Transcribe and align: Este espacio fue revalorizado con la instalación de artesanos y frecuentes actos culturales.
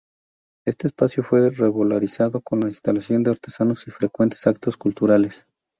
Este 0.65 0.87
espacio 0.87 1.21
fue 1.21 1.51
revalorizado 1.51 2.41
con 2.41 2.61
la 2.61 2.69
instalación 2.69 3.21
de 3.21 3.29
artesanos 3.29 3.87
y 3.87 3.91
frecuentes 3.91 4.47
actos 4.47 4.75
culturales. 4.75 5.45